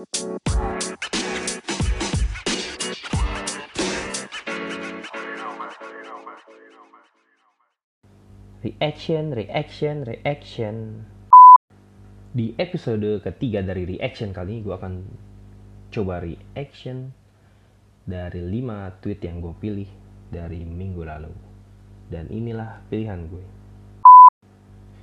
[0.00, 0.16] Reaction,
[9.36, 11.04] reaction, reaction.
[12.32, 15.04] Di episode ketiga dari reaction kali ini gue akan
[15.92, 17.12] coba reaction
[18.08, 19.90] dari 5 tweet yang gue pilih
[20.32, 21.36] dari minggu lalu.
[22.08, 23.44] Dan inilah pilihan gue.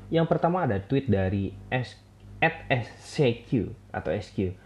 [0.10, 2.02] Yang pertama ada tweet dari S
[2.42, 4.66] atau SQ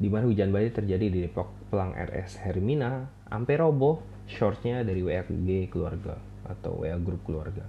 [0.00, 1.68] di mana hujan badai terjadi di Depok.
[1.68, 6.16] Pelang RS Hermina sampai roboh shortnya dari WRG keluarga
[6.48, 7.68] atau WA grup keluarga.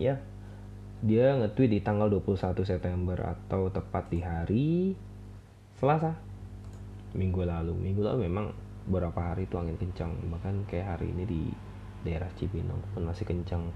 [0.00, 0.18] Ya
[1.04, 4.96] dia nge-tweet di tanggal 21 September atau tepat di hari
[5.76, 6.16] Selasa
[7.12, 7.76] minggu lalu.
[7.76, 8.56] Minggu lalu memang
[8.88, 11.42] beberapa hari itu angin kencang bahkan kayak hari ini di
[12.08, 13.68] daerah Cibinong pun masih kencang.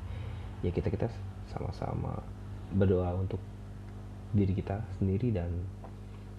[0.65, 1.13] Ya kita kita
[1.53, 2.17] sama-sama
[2.73, 3.41] berdoa untuk
[4.33, 5.53] diri kita sendiri dan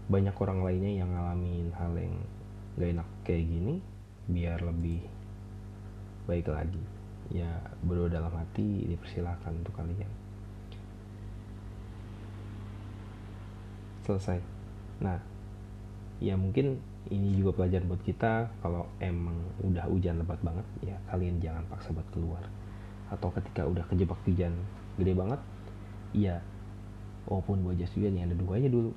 [0.09, 2.17] banyak orang lainnya yang ngalamin hal yang
[2.81, 3.75] gak enak kayak gini
[4.25, 5.05] biar lebih
[6.25, 6.81] baik lagi.
[7.29, 10.09] Ya berdoa dalam hati dipersilahkan untuk kalian.
[14.01, 14.41] Selesai.
[15.05, 15.21] Nah
[16.17, 16.81] ya mungkin
[17.13, 21.93] ini juga pelajaran buat kita kalau emang udah hujan lebat banget ya kalian jangan paksa
[21.93, 22.41] buat keluar.
[23.13, 24.57] Atau ketika udah kejebak hujan
[24.97, 25.41] gede banget
[26.17, 26.41] ya
[27.29, 28.89] walaupun buat jas hujan ya ada dua dulu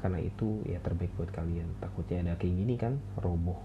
[0.00, 3.60] karena itu ya terbaik buat kalian takutnya ada kayak gini kan roboh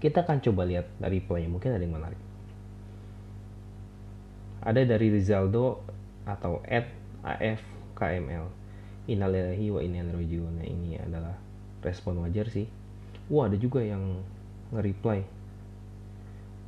[0.00, 2.20] kita akan coba lihat dari reply mungkin ada yang menarik
[4.64, 5.84] ada dari Rizaldo
[6.24, 6.88] atau at
[7.22, 8.66] AFKML
[9.06, 11.38] Innalillahi wa inna ilaihi Nah ini adalah
[11.86, 12.66] respon wajar sih.
[13.30, 14.18] Wah ada juga yang
[14.74, 15.22] nge-reply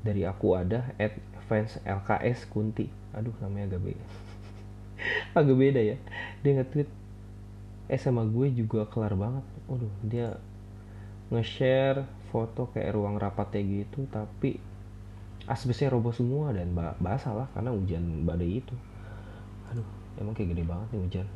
[0.06, 1.18] dari aku ada at
[1.50, 2.86] fans LKS Kunti.
[3.10, 4.04] Aduh namanya agak beda.
[5.42, 5.96] agak beda ya.
[6.46, 6.88] Dia nge-tweet
[7.88, 9.44] eh sama gue juga kelar banget.
[9.68, 10.36] Waduh dia
[11.32, 14.60] nge-share foto kayak ruang rapatnya gitu tapi
[15.48, 18.76] asbesnya roboh semua dan basah lah karena hujan badai itu.
[19.72, 19.88] Aduh
[20.20, 21.28] emang kayak gede banget nih hujan.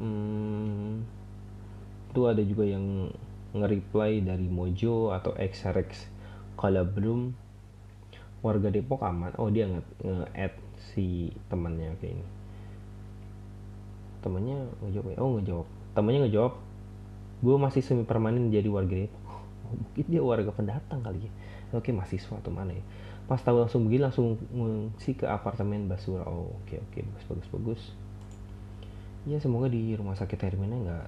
[0.00, 1.04] Hmm,
[2.08, 3.12] itu ada juga yang
[3.52, 6.08] nge-reply dari Mojo atau XRX
[6.96, 7.32] belum
[8.44, 9.32] warga Depok aman.
[9.40, 10.56] Oh dia nge-add
[10.92, 12.39] si temannya kayak ini
[14.20, 15.66] temannya ngejawab oh ngejawab.
[15.96, 16.54] Temannya ngejawab
[17.40, 19.24] gue masih semi permanen jadi warga Depok.
[19.24, 19.40] Oh,
[19.72, 21.32] mungkin dia warga pendatang kali ya.
[21.72, 22.84] Oke mahasiswa atau mana ya.
[23.24, 26.26] Pas tahu langsung begini langsung ngungsi ke apartemen Basura.
[26.28, 27.82] Oh oke oke bagus bagus bagus.
[29.28, 31.06] Ya semoga di rumah sakit Hermina nggak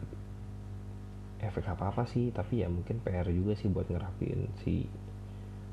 [1.43, 4.87] efek apa apa sih tapi ya mungkin PR juga sih buat ngerapiin si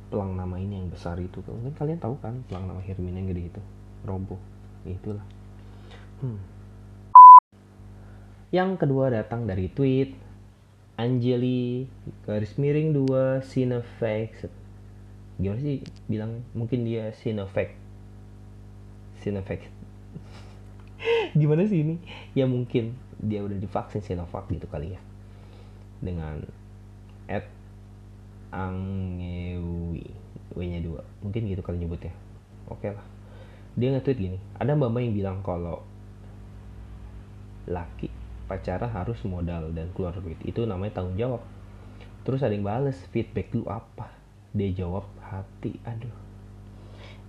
[0.09, 1.39] pelang nama ini yang besar itu.
[1.45, 3.61] Mungkin kalian tahu kan pelang nama Hermina yang gede itu?
[4.03, 4.41] Roboh.
[4.83, 5.23] Itulah.
[6.19, 6.58] Hmm.
[8.49, 10.29] Yang kedua datang dari tweet
[10.99, 11.87] Angeli
[12.27, 14.51] garis miring 2 Sinovac.
[15.39, 15.79] Gimana sih
[16.11, 17.71] bilang mungkin dia Sinovac?
[19.23, 19.63] Sinovac.
[21.39, 21.95] Gimana sih ini?
[22.35, 24.99] Ya mungkin dia udah divaksin Sinovac gitu kali ya.
[26.03, 26.43] Dengan
[27.31, 27.47] at
[28.51, 30.03] Angewi.
[30.51, 31.07] W nya dua.
[31.23, 32.11] Mungkin gitu kali nyebutnya.
[32.67, 33.07] Oke lah.
[33.79, 34.37] Dia nge-tweet gini.
[34.59, 35.79] Ada mbak yang bilang kalau
[37.71, 38.18] laki
[38.49, 40.41] pacaran harus modal dan keluar duit.
[40.41, 41.45] Itu namanya tanggung jawab.
[42.25, 44.09] Terus ada yang bales feedback lu apa?
[44.57, 46.09] Dia jawab hati aduh.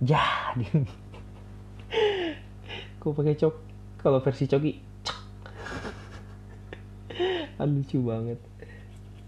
[0.01, 0.65] Jadi.
[2.99, 3.55] Kok pakai cok?
[4.01, 4.73] Kalau versi coki
[7.61, 8.41] aduh lucu banget.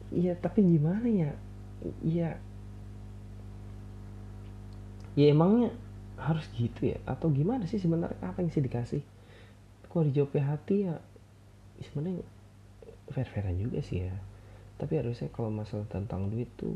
[0.10, 1.38] Iya tapi gimana ya?
[2.02, 2.42] Iya.
[5.14, 5.70] Ya emangnya
[6.18, 6.98] harus gitu ya?
[7.06, 8.18] Atau gimana sih sebenarnya?
[8.26, 9.06] Apa yang sih dikasih?
[9.94, 10.98] Kok dijawabnya hati ya
[11.82, 12.22] sebenarnya
[13.10, 14.14] fair fairan juga sih ya.
[14.78, 16.76] Tapi harusnya kalau masalah tentang duit tuh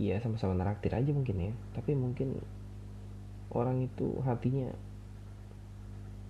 [0.00, 1.52] ya sama-sama naraktir aja mungkin ya.
[1.74, 2.38] Tapi mungkin
[3.52, 4.72] orang itu hatinya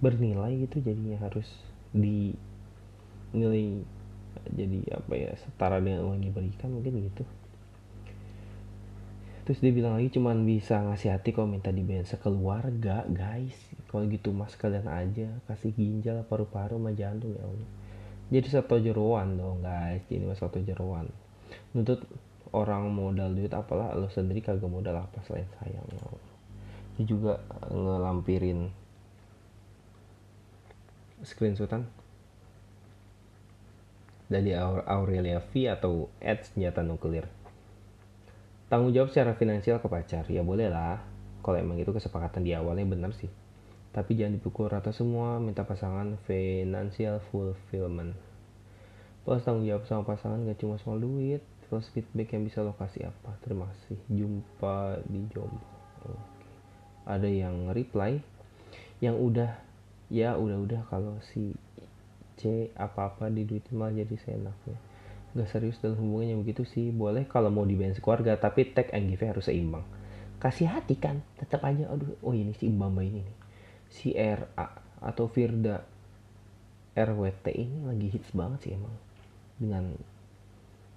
[0.03, 1.46] bernilai gitu jadinya harus
[1.94, 2.34] dinilai
[4.50, 7.23] jadi apa ya setara dengan uang yang diberikan mungkin gitu
[9.43, 13.55] terus dia bilang lagi cuman bisa ngasih hati kalau minta dibayar sekeluarga guys.
[13.91, 17.71] Kalau gitu mas kalian aja kasih ginjal paru-paru sama jantung ya Allah.
[18.33, 20.00] Jadi satu jeruan dong guys.
[20.06, 21.11] Jadi mas satu jeruan.
[21.75, 22.06] Nuntut
[22.55, 26.31] orang modal duit apalah lo sendiri kagak modal apa selain sayang ya Allah.
[26.97, 27.35] Dia juga
[27.67, 28.71] ngelampirin
[31.27, 31.87] screenshotan
[34.31, 37.42] dari Aurelia V atau Ed senjata nuklir
[38.72, 40.96] tanggung jawab secara finansial ke pacar ya boleh lah.
[41.44, 43.28] Kalau emang itu kesepakatan di awalnya bener sih.
[43.92, 48.16] Tapi jangan dipukul rata semua minta pasangan financial fulfillment.
[49.28, 53.12] Plus tanggung jawab sama pasangan gak cuma soal duit plus feedback yang bisa lo kasih
[53.12, 53.36] apa.
[53.44, 54.00] Terima kasih.
[54.08, 55.60] Jumpa di jomblo
[56.08, 56.24] oke.
[57.04, 58.24] Ada yang reply
[59.04, 59.52] yang udah
[60.08, 61.52] ya udah-udah kalau si
[62.40, 64.92] C apa-apa di duit malah jadi seenaknya
[65.32, 66.93] gak serius dalam hubungannya begitu sih.
[66.93, 69.84] Boleh kalau mau di band keluarga tapi tag and give harus seimbang.
[70.37, 73.37] Kasih hati kan tetap aja aduh oh ini si Mbamba ini nih.
[73.88, 74.67] Si RA
[75.00, 75.81] atau Firda
[76.93, 78.94] RWT ini lagi hits banget sih emang.
[79.56, 79.84] Dengan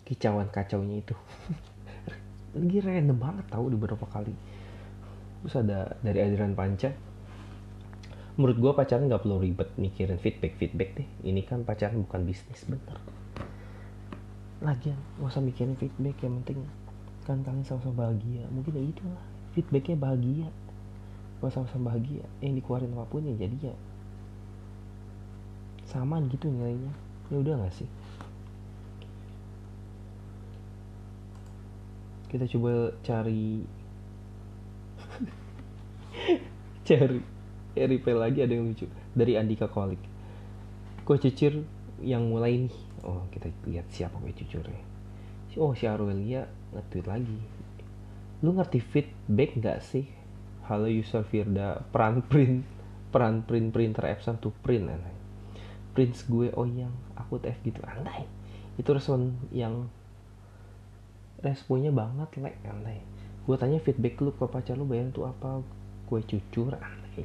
[0.03, 1.15] kicauan kacaunya itu.
[2.55, 4.31] Lagi random banget tahu di beberapa kali.
[5.43, 6.87] Terus ada dari Adrian Panca.
[8.39, 11.07] Menurut gue pacaran nggak perlu ribet mikirin feedback feedback deh.
[11.27, 12.95] Ini kan pacaran bukan bisnis bener
[14.65, 16.65] lagian gak usah mikirin feedback yang penting
[17.25, 18.45] kan kalian sama-sama bahagia.
[18.53, 19.21] Mungkin ya itulah
[19.53, 20.47] feedbacknya bahagia.
[21.41, 23.75] Kalau sama-sama bahagia yang dikeluarin apa pun ya jadi ya
[25.89, 26.93] sama gitu nilainya.
[27.29, 27.89] Ya udah gak sih?
[32.29, 33.63] Kita coba cari
[36.89, 37.19] cari
[37.77, 38.85] eh, lagi ada yang lucu.
[39.13, 40.01] Dari Andika Kolik.
[41.05, 41.61] Kue cucur
[42.03, 42.75] yang mulai nih.
[43.05, 44.95] Oh kita lihat siapa kue cucurnya
[45.59, 47.39] oh si Arwelia nge-tweet lagi.
[48.43, 50.05] Lu ngerti feedback nggak sih?
[50.67, 51.79] Halo user Firda.
[51.91, 52.67] Peran print
[53.13, 55.15] peran print printer absent to print aneh.
[55.95, 57.79] Prince gue oh yang aku TF gitu.
[57.87, 58.27] Andai
[58.75, 59.87] itu respon yang
[61.39, 62.99] responnya banget like aneh.
[63.47, 65.63] Gue tanya feedback lu ke pacar lu bayar tuh apa?
[66.11, 67.23] Gue cucur aneh.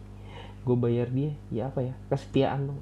[0.62, 1.94] Gue bayar dia ya apa ya?
[2.06, 2.80] Kesetiaan dong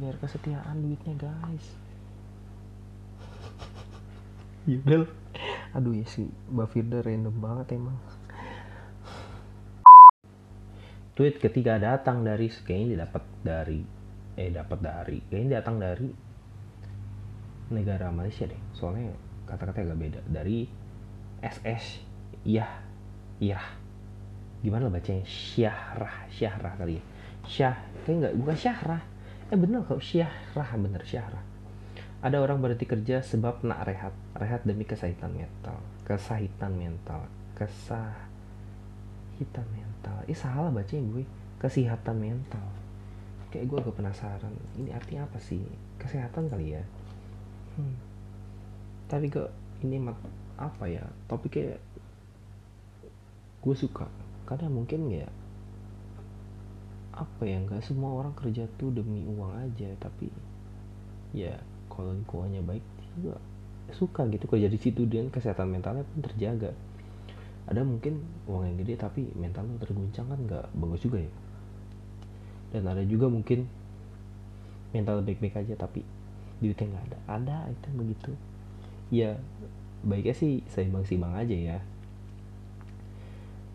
[0.00, 1.66] bayar kesetiaan duitnya guys.
[4.64, 5.04] Yudel.
[5.76, 6.30] Aduh ya sih.
[6.48, 7.96] Mbak Firda random banget emang.
[11.14, 13.80] Tweet ketiga datang dari kayaknya dapat dari
[14.34, 16.08] eh dapat dari kayaknya datang dari
[17.70, 18.58] negara Malaysia deh.
[18.74, 19.14] Soalnya
[19.46, 20.20] kata-kata agak beda.
[20.26, 20.66] Dari
[21.44, 22.00] SS
[22.48, 22.66] iya
[23.38, 23.60] iya
[24.64, 25.28] gimana bacanya?
[25.28, 27.04] Syahrah syahrah kali ya?
[27.44, 27.76] Syah
[28.08, 29.13] kayak nggak bukan syahrah
[29.52, 31.54] eh bener kok syahrah bener syahrah
[32.24, 34.16] ada orang berhenti kerja sebab nak rehat.
[34.40, 35.76] Rehat demi kesahitan mental.
[36.08, 37.28] Kesahitan mental.
[37.52, 38.16] Kesahitan
[39.68, 40.24] mental.
[40.24, 41.28] Eh salah bacanya gue
[41.60, 42.64] kesehatan mental.
[43.52, 44.56] Kayak gue agak penasaran.
[44.80, 45.60] Ini artinya apa sih?
[46.00, 46.84] Kesehatan kali ya?
[47.74, 47.98] Hmm.
[49.10, 49.50] tapi kok
[49.84, 50.14] ini mat
[50.56, 51.04] apa ya?
[51.28, 51.76] Topiknya
[53.60, 54.08] gue suka.
[54.48, 55.28] Karena mungkin ya
[57.14, 60.26] apa ya nggak semua orang kerja tuh demi uang aja tapi
[61.30, 61.54] ya
[61.86, 62.84] kalau lingkungannya baik
[63.14, 63.38] juga
[63.92, 64.48] suka gitu.
[64.48, 66.72] Kerja di situ dan kesehatan mentalnya pun terjaga.
[67.70, 68.20] Ada mungkin
[68.50, 71.32] uang yang gede tapi mentalnya terguncang kan nggak bagus juga ya.
[72.74, 73.68] Dan ada juga mungkin
[74.90, 76.02] mental baik-baik aja tapi
[76.58, 77.18] duitnya nggak ada.
[77.28, 78.32] Ada itu begitu.
[79.12, 79.38] Ya
[80.04, 81.78] baiknya sih seimbang-seimbang aja ya.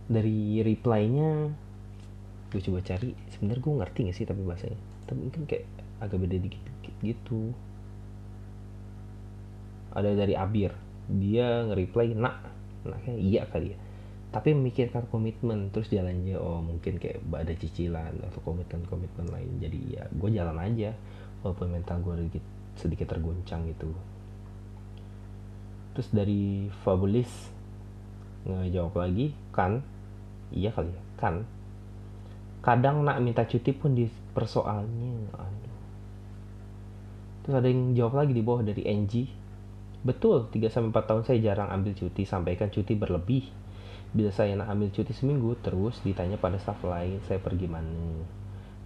[0.10, 1.54] Dari reply-nya
[2.50, 4.80] gue coba cari sebenarnya gue ngerti gak sih tapi bahasanya?
[5.06, 5.66] Tapi mungkin kayak
[6.02, 7.54] agak beda dikit, dikit gitu.
[9.94, 10.74] Ada dari Abir.
[11.10, 12.42] Dia nge-reply nak.
[12.90, 13.78] Nak iya kali ya.
[14.30, 19.50] Tapi memikirkan komitmen terus jalannya oh mungkin kayak ada cicilan atau komitmen komitmen lain.
[19.62, 20.94] Jadi ya gue jalan aja
[21.46, 22.46] walaupun mental gue sedikit
[22.78, 23.90] sedikit tergoncang gitu.
[25.98, 27.30] Terus dari Fabulis
[28.46, 29.82] ngejawab lagi kan?
[30.50, 31.46] Iya kali ya kan
[32.70, 35.78] kadang nak minta cuti pun di persoalnya aduh
[37.42, 39.26] terus ada yang jawab lagi di bawah dari NG
[40.06, 43.50] betul 3-4 tahun saya jarang ambil cuti sampaikan cuti berlebih
[44.10, 48.26] Bila saya nak ambil cuti seminggu, terus ditanya pada staff lain saya pergi mana.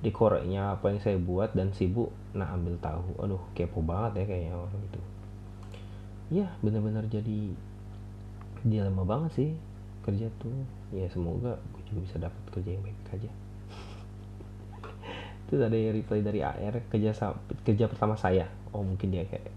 [0.04, 3.24] Di koreknya apa yang saya buat dan sibuk nak ambil tahu.
[3.24, 5.02] Aduh, kepo banget ya kayaknya orang itu.
[6.44, 7.56] Ya, benar-benar jadi
[8.68, 9.50] dilema banget sih
[10.04, 10.52] kerja tuh.
[10.92, 13.32] Ya semoga gue juga bisa dapat kerja yang baik aja.
[15.60, 17.12] Ada yang reply dari AR kerja
[17.66, 18.50] kerja pertama saya.
[18.74, 19.50] Oh mungkin dia kayak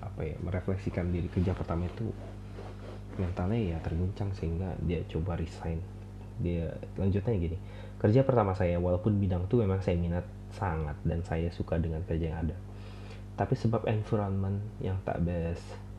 [0.00, 2.08] apa ya merefleksikan diri kerja pertama itu
[3.18, 5.80] mentalnya ya terguncang sehingga dia coba resign.
[6.40, 7.58] Dia lanjutnya gini
[8.00, 10.24] kerja pertama saya walaupun bidang itu memang saya minat
[10.56, 12.56] sangat dan saya suka dengan kerja yang ada
[13.36, 15.90] tapi sebab environment yang tak best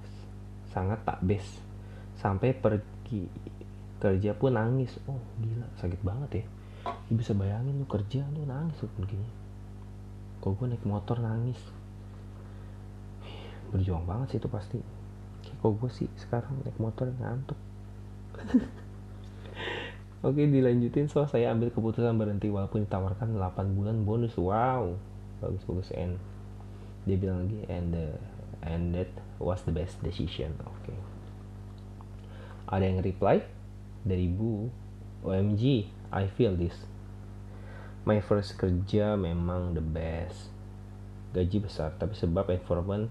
[0.71, 1.59] sangat tak best.
[2.17, 3.27] Sampai pergi
[3.99, 4.95] kerja pun nangis.
[5.05, 6.45] Oh gila sakit banget ya
[6.83, 9.27] Lu bisa bayangin lu kerja lu nangis tuh begini.
[10.41, 11.59] Kok gue naik motor nangis?
[13.69, 14.79] Berjuang banget sih itu pasti.
[15.61, 17.59] Kok gue sih sekarang naik motor ngantuk?
[20.25, 21.09] Oke dilanjutin.
[21.09, 24.33] So saya ambil keputusan berhenti walaupun ditawarkan 8 bulan bonus.
[24.37, 24.97] Wow
[25.41, 25.89] bagus bagus.
[25.97, 26.21] And
[27.09, 28.07] dia bilang lagi and the,
[28.61, 29.09] and that
[29.41, 30.53] was the best decision.
[30.61, 30.93] Oke.
[32.69, 33.41] Ada yang reply
[34.05, 34.69] dari Bu
[35.25, 36.75] OMG I feel this.
[38.03, 40.51] My first kerja memang the best.
[41.31, 43.07] Gaji besar tapi sebab environment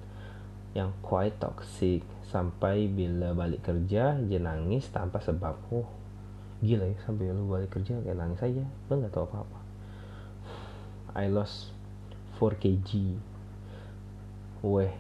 [0.77, 2.05] yang quite toxic.
[2.29, 5.57] Sampai bila balik kerja dia nangis tanpa sebab.
[5.73, 5.89] Oh
[6.61, 8.65] gila ya sampai lu balik kerja kayak nangis aja.
[8.93, 9.59] Lu nggak tahu apa apa
[11.17, 11.73] I lost
[12.37, 13.17] 4 kg.
[14.61, 14.93] Weh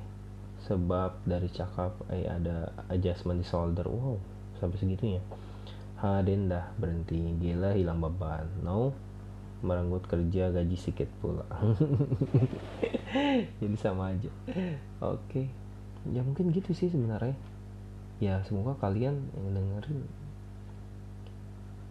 [0.64, 3.85] sebab dari cakap eh ada adjustment di shoulder.
[3.85, 4.16] Wow
[4.61, 5.25] sampai segitunya
[6.00, 7.37] Haden dah berhenti.
[7.37, 8.49] Gila hilang beban.
[8.64, 8.97] No.
[9.61, 11.45] Merenggut kerja gaji sedikit pula.
[13.61, 14.33] Jadi sama aja.
[15.04, 15.21] Oke.
[15.28, 15.47] Okay.
[16.16, 17.37] ya mungkin gitu sih sebenarnya.
[18.25, 20.00] Ya semoga kalian yang dengerin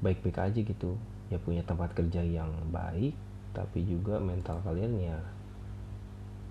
[0.02, 0.98] baik-baik aja gitu.
[1.30, 3.14] Ya punya tempat kerja yang baik
[3.54, 5.18] tapi juga mental kalian ya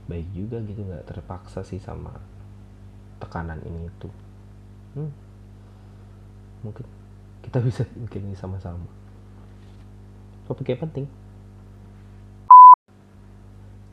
[0.07, 0.87] baik juga gitu.
[0.87, 2.15] Nggak terpaksa sih sama
[3.19, 4.09] tekanan ini itu.
[4.95, 5.13] Hmm.
[6.59, 6.83] mungkin
[7.43, 8.85] kita bisa bikin ini sama-sama.
[10.49, 11.07] Topiknya penting.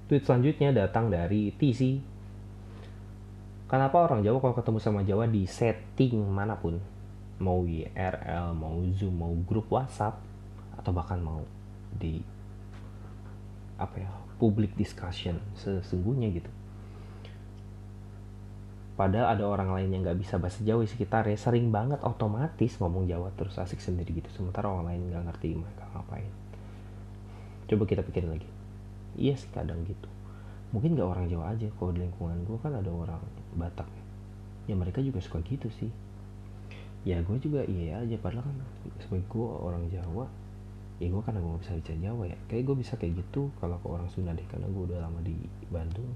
[0.05, 1.97] Tweet selanjutnya datang dari TC
[3.65, 6.77] kenapa orang Jawa kalau ketemu sama Jawa di setting mana pun?
[7.41, 10.21] Mau IRL, mau Zoom, mau grup WhatsApp
[10.79, 11.43] atau bahkan mau
[11.91, 12.23] di
[13.75, 14.07] apa ya
[14.39, 16.47] public discussion sesungguhnya gitu.
[18.95, 23.11] Padahal ada orang lain yang nggak bisa bahasa Jawa di sekitarnya sering banget otomatis ngomong
[23.11, 24.31] Jawa terus asik sendiri gitu.
[24.31, 26.31] Sementara orang lain nggak ngerti mereka ngapain.
[27.67, 28.47] Coba kita pikirin lagi.
[29.19, 30.07] Iya sih kadang gitu.
[30.71, 31.67] Mungkin nggak orang Jawa aja.
[31.75, 33.19] Kalau di lingkungan gue kan ada orang
[33.59, 33.87] Batak.
[34.65, 35.91] Ya mereka juga suka gitu sih
[37.05, 38.57] ya gue juga iya aja padahal kan
[38.97, 40.25] sebagai gue orang Jawa
[40.97, 43.77] ya gue karena gue gak bisa baca Jawa ya kayak gue bisa kayak gitu kalau
[43.77, 45.37] ke orang Sunda deh karena gue udah lama di
[45.69, 46.09] Bandung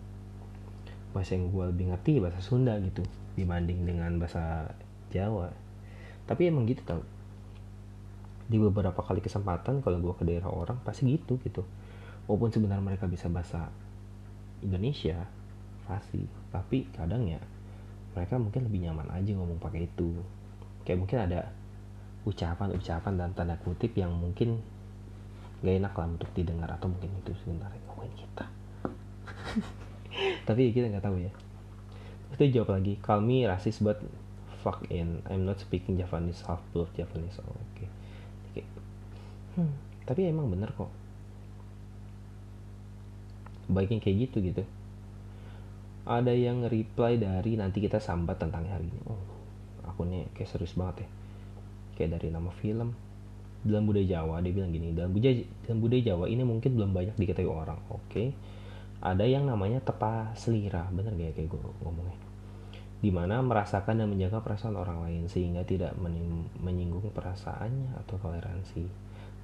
[1.10, 3.01] bahasa yang gue lebih ngerti bahasa Sunda gitu
[3.34, 4.70] dibanding dengan bahasa
[5.10, 5.50] Jawa.
[6.30, 7.01] Tapi emang gitu tau.
[8.50, 11.66] Di beberapa kali kesempatan kalau gue ke daerah orang pasti gitu gitu.
[12.30, 13.74] Walaupun sebenarnya mereka bisa bahasa
[14.62, 15.25] Indonesia
[15.89, 16.22] pasti.
[16.54, 17.42] Tapi kadang ya
[18.13, 20.13] mereka mungkin lebih nyaman aja ngomong pakai itu.
[20.86, 21.50] Kayak mungkin ada
[22.30, 24.62] ucapan-ucapan dan tanda kutip yang mungkin
[25.66, 27.82] gak enak lah untuk didengar atau mungkin itu sebenarnya.
[27.89, 28.46] Ngomongin kita
[30.50, 31.29] tapi kita nggak tahu ya.
[32.34, 34.01] Itu jawab lagi call me racist but
[34.65, 35.22] fuck in.
[35.29, 37.38] I'm not speaking Japanese half blood Japanese.
[37.38, 37.86] Oh, oke.
[38.58, 38.65] Okay.
[39.62, 39.74] hmm,
[40.10, 40.89] tapi emang bener kok.
[43.70, 44.65] Baiknya kayak gitu gitu.
[46.10, 49.01] Ada yang reply dari nanti kita sambat tentang hari ini.
[49.06, 49.39] Oh
[50.00, 51.08] akunnya kayak serius banget ya.
[52.00, 52.96] Kayak dari nama film.
[53.60, 57.20] Dalam budaya Jawa dia bilang gini dalam budaya dalam budaya Jawa ini mungkin belum banyak
[57.20, 57.75] diketahui orang.
[57.91, 58.00] Oke.
[58.08, 58.27] okay.
[59.00, 60.84] Ada yang namanya tepa selira.
[60.91, 62.20] Bener gak ya kayak gue ngomongnya?
[63.00, 65.96] Di mana merasakan dan menjaga perasaan orang lain sehingga tidak
[66.60, 68.84] menyinggung perasaannya atau toleransi.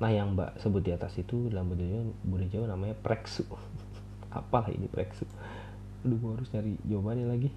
[0.03, 3.47] Nah yang mbak sebut di atas itu dalam budaya budaya Jawa namanya preksu.
[4.35, 5.24] Apalah ini preksu?
[6.03, 7.50] Aduh gue harus nyari jawabannya lagi.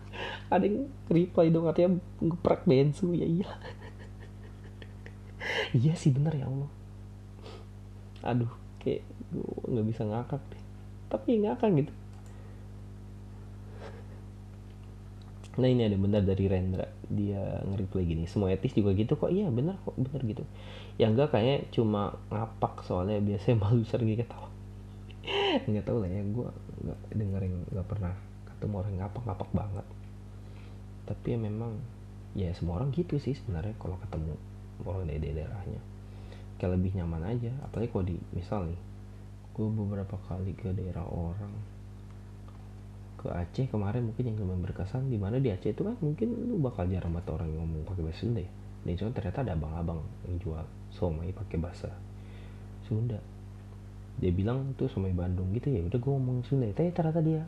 [0.52, 3.12] Ada yang reply dong katanya ngeprak bensu.
[3.12, 3.48] Ya iya.
[5.72, 6.70] Iya sih bener ya Allah.
[8.24, 9.04] Aduh kayak
[9.36, 10.62] gue nggak bisa ngakak deh
[11.12, 11.92] tapi ngakak gitu.
[15.60, 16.88] Nah ini ada benar dari Rendra.
[17.12, 19.28] Dia nge-reply gini semua etis juga gitu kok.
[19.28, 20.44] Iya bener kok bener gitu.
[20.96, 24.48] Yang enggak kayaknya cuma ngapak soalnya biasanya malu sering ketawa.
[25.68, 26.48] Nggak tahu lah ya gue
[26.82, 28.12] nggak dengerin nggak pernah
[28.48, 29.86] ketemu orang ngapak ngapak banget.
[31.04, 31.72] Tapi ya memang
[32.32, 34.32] ya semua orang gitu sih sebenarnya kalau ketemu
[34.88, 35.80] orang dari daerahnya.
[36.56, 38.80] Kayak lebih nyaman aja apalagi kalau di misal nih
[39.52, 41.52] gue beberapa kali ke daerah orang.
[43.20, 46.56] Ke Aceh kemarin mungkin yang lumayan berkesan di mana di Aceh itu kan mungkin lu
[46.58, 48.52] bakal jarang banget orang yang ngomong pakai bahasa Sunda ya.
[48.82, 51.92] Dan itu ternyata ada abang-abang yang jual somai pakai bahasa
[52.88, 53.20] Sunda.
[54.18, 56.66] Dia bilang tuh somai Bandung gitu ya udah gue ngomong Sunda.
[56.66, 57.44] Ya tapi ternyata dia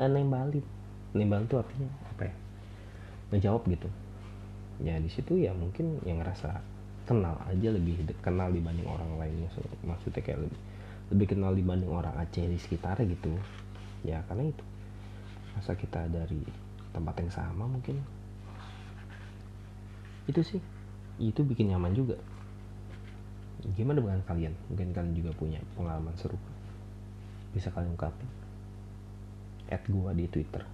[0.00, 0.64] nembalin
[1.12, 2.34] nembal tuh artinya apa ya?
[3.36, 3.88] Ngejawab gitu.
[4.80, 6.64] Ya di situ ya mungkin yang ngerasa
[7.04, 9.50] kenal aja lebih kenal dibanding orang lainnya
[9.82, 10.58] maksudnya kayak lebih
[11.10, 13.34] lebih kenal dibanding orang Aceh di sekitarnya gitu.
[14.06, 14.64] Ya karena itu.
[15.58, 16.40] Masa kita dari
[16.94, 17.98] tempat yang sama mungkin.
[20.30, 20.62] Itu sih.
[21.18, 22.16] Itu bikin nyaman juga.
[23.76, 24.54] Gimana dengan kalian?
[24.72, 26.48] Mungkin kalian juga punya pengalaman serupa
[27.50, 28.30] bisa kalian ungkapin?
[29.70, 30.62] Add gua di twitter.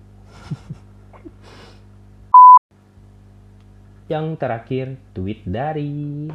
[4.13, 6.31] Yang terakhir tweet dari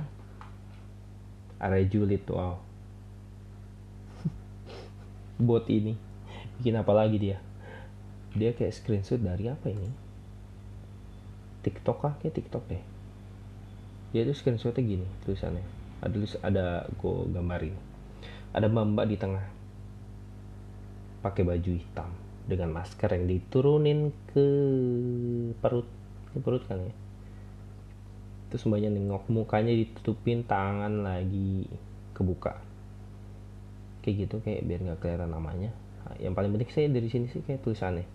[1.61, 2.70] area julid wow
[5.41, 5.97] bot ini.
[6.61, 7.37] Bikin apa lagi dia?
[8.37, 9.89] Dia kayak screenshot dari apa ini?
[11.65, 12.13] TikTok kah?
[12.21, 12.83] Kayak TikTok deh.
[14.13, 15.65] Dia tuh screenshotnya gini tulisannya.
[16.01, 17.75] Ada ada gue gambarin.
[18.53, 19.45] Ada mbak di tengah.
[21.21, 22.09] Pakai baju hitam
[22.49, 24.45] dengan masker yang diturunin ke
[25.59, 25.87] perut.
[26.33, 26.93] Ke perut kan ya?
[28.49, 31.69] Terus mbaknya nengok mukanya ditutupin tangan lagi
[32.11, 32.70] kebuka
[34.01, 35.71] kayak gitu kayak biar nggak kelihatan namanya.
[36.05, 38.05] Nah, yang paling penting saya dari sini sih kayak tulisannya.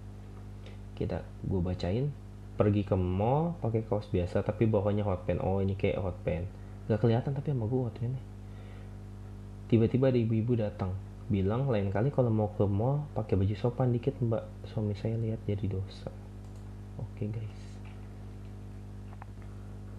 [0.98, 2.10] Kita gue bacain
[2.56, 6.48] pergi ke mall pakai kaos biasa tapi bawahnya hot pen oh ini kayak hot pen
[6.88, 8.22] nggak kelihatan tapi sama gue hot pennya
[9.68, 14.14] tiba-tiba ada ibu-ibu datang bilang lain kali kalau mau ke mall pakai baju sopan dikit
[14.22, 14.46] mbak.
[14.70, 16.10] Suami saya lihat jadi dosa.
[17.02, 17.62] Oke okay, guys.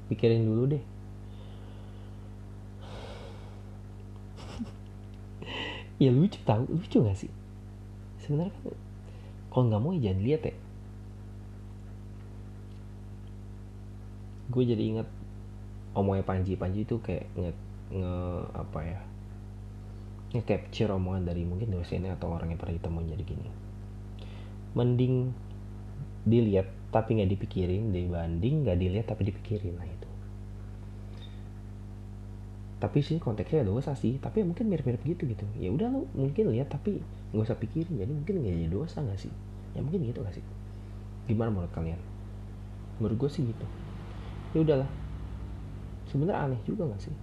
[0.08, 0.84] Pikirin dulu deh
[5.98, 7.32] ya lucu tahu lucu gak sih?
[8.22, 8.76] Sebenarnya kan
[9.54, 10.56] kalau nggak mau ya jangan lihat ya.
[14.54, 15.08] Gue jadi inget
[15.98, 16.54] omongnya Panji.
[16.54, 17.52] Panji itu kayak nge,
[17.92, 18.16] nge
[18.54, 19.00] apa ya
[20.38, 23.50] nge capture omongan dari mungkin dosennya atau orang yang pernah ditemuin jadi gini.
[24.78, 25.34] Mending
[26.28, 29.97] dilihat tapi nggak dipikirin dibanding nggak dilihat tapi dipikirin nah itu
[32.78, 35.46] tapi sih konteksnya dosa sih tapi mungkin mirip-mirip gitu gitu.
[35.58, 37.02] Ya udah lo mungkin lihat tapi
[37.34, 37.98] nggak usah pikirin.
[37.98, 39.34] Jadi mungkin nggak jadi dosa nggak sih?
[39.78, 40.46] Ya mungkin gitu gak sih?
[41.30, 42.02] Gimana menurut kalian?
[42.98, 43.66] Menurut gue sih gitu.
[44.58, 44.90] Ya udahlah.
[46.10, 47.14] Sebenarnya aneh juga gak sih?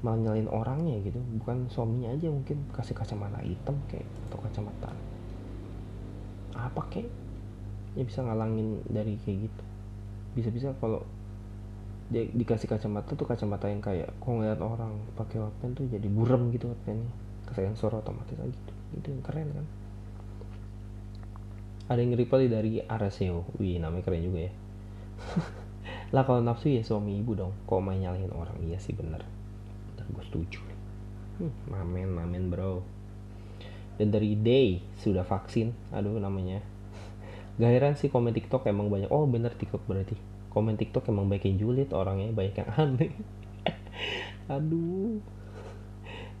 [0.00, 4.94] Malah nyalain orangnya gitu bukan suaminya aja mungkin kasih kacamata hitam kayak atau kacamata
[6.54, 7.10] apa kayak
[7.98, 9.62] ya bisa ngalangin dari kayak gitu.
[10.38, 11.02] Bisa-bisa kalau
[12.08, 16.48] dia dikasih kacamata tuh kacamata yang kayak kok ngeliat orang pakai pen tuh jadi burem
[16.56, 18.72] gitu watpennya kesensor otomatis aja gitu.
[19.00, 19.66] Itu yang keren kan.
[21.88, 23.48] Ada yang reply dari Araseo.
[23.56, 24.52] Wih namanya keren juga ya.
[26.14, 27.56] Lah kalau nafsu ya suami ibu dong.
[27.64, 28.60] Kok main nyalahin orang?
[28.60, 29.24] Iya sih bener.
[29.96, 30.60] Dan gue setuju.
[31.40, 32.84] Hmm, mamen mamen bro.
[33.96, 35.72] Dan dari Day sudah vaksin.
[35.96, 36.60] Aduh namanya.
[37.60, 39.08] Gak heran sih komen TikTok emang banyak.
[39.08, 40.37] Oh bener TikTok berarti.
[40.48, 43.12] Komen TikTok emang banyak yang julid orangnya banyak yang aneh.
[44.48, 45.20] Aduh.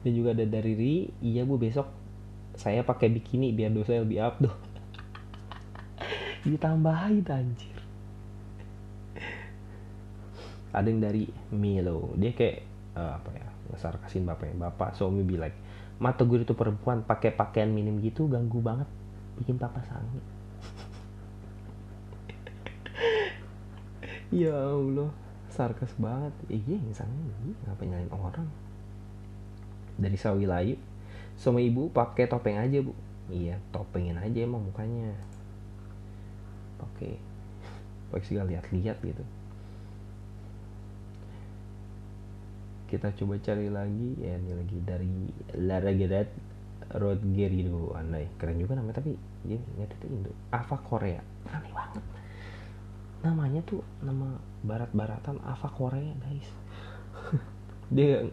[0.00, 1.90] Dan juga ada dari Ri, iya bu besok
[2.58, 4.56] saya pakai bikini biar dosa lebih tuh.
[6.46, 7.76] Ditambahin anjir.
[10.72, 12.62] Ada yang dari Milo, dia kayak
[12.94, 14.68] uh, apa ya ngesarkasin bapaknya.
[14.68, 15.52] Bapak suami bilang,
[15.98, 18.86] mata gue itu perempuan pakai pakaian minim gitu ganggu banget,
[19.40, 20.37] bikin papa sangit
[24.28, 25.10] ya Allah
[25.52, 26.34] sarkas banget.
[26.52, 27.32] Iya misalnya
[27.66, 28.48] ngapa nyalain orang?
[29.98, 30.76] Dari sawi layu
[31.38, 32.92] sama ibu pakai topeng aja bu.
[33.28, 35.12] Iya topengin aja emang mukanya.
[36.78, 37.18] Pakai
[38.12, 39.24] pakai segala lihat-lihat gitu.
[42.88, 44.08] Kita coba cari lagi.
[44.16, 45.16] Ya ini lagi dari
[45.60, 46.28] Lara Gedat
[46.96, 48.28] Road Gerido andai.
[48.40, 50.32] Keren juga namanya tapi dia nggak itu Indo.
[50.52, 51.20] Ava Korea.
[51.52, 52.17] Aneh banget
[53.22, 56.48] namanya tuh nama barat-baratan Ava Korea guys.
[57.94, 58.26] Dia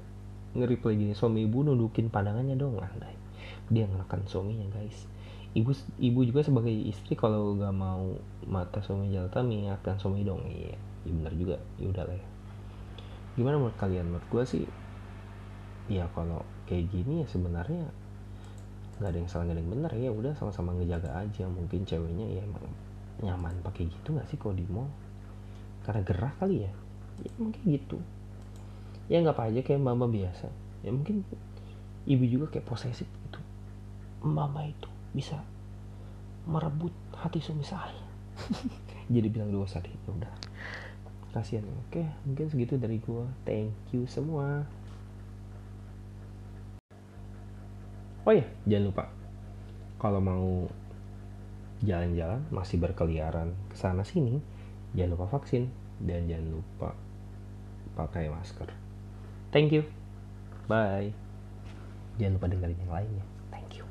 [0.56, 2.80] nge-reply gini suami ibu nundukin pandangannya dong.
[2.80, 3.26] Andai
[3.70, 5.10] dia ngelakan suaminya guys.
[5.56, 5.72] Ibu
[6.04, 10.44] ibu juga sebagai istri kalau gak mau mata suami jalatan mengingatkan suami dong.
[10.46, 10.76] Iya
[11.08, 11.58] ya benar juga.
[11.80, 12.28] Ya udah lah ya.
[13.40, 14.06] Gimana menurut kalian?
[14.12, 14.64] Menurut gue sih
[15.86, 17.86] ya kalau kayak gini ya sebenarnya
[18.96, 21.46] nggak ada yang salah nggak ada yang benar ya udah sama-sama ngejaga aja.
[21.48, 22.68] Mungkin ceweknya ya emang
[23.24, 24.90] nyaman pakai gitu nggak sih kalau di mall?
[25.88, 26.72] Karena gerah kali ya?
[27.24, 27.98] Ya mungkin gitu.
[29.08, 30.50] Ya nggak apa aja kayak mama biasa.
[30.84, 31.24] Ya mungkin
[32.10, 33.40] ibu juga kayak posesif gitu.
[34.26, 35.40] Mama itu bisa
[36.50, 38.06] merebut hati suami saya.
[39.14, 40.34] Jadi bilang dosa deh ya udah
[41.32, 41.64] kasihan.
[41.88, 43.28] Oke mungkin segitu dari gua.
[43.48, 44.66] Thank you semua.
[48.26, 49.06] Oh ya jangan lupa
[50.02, 50.66] kalau mau
[51.84, 54.40] jalan-jalan masih berkeliaran ke sana sini
[54.96, 55.68] jangan lupa vaksin
[56.00, 56.90] dan jangan lupa
[57.96, 58.68] pakai masker.
[59.56, 59.88] Thank you.
[60.68, 61.16] Bye.
[62.20, 63.26] Jangan lupa dengerin yang lainnya.
[63.52, 63.86] Thank you